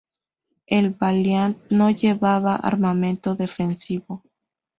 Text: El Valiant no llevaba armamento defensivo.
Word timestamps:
El 0.65 0.95
Valiant 0.95 1.55
no 1.69 1.91
llevaba 1.91 2.55
armamento 2.55 3.35
defensivo. 3.35 4.23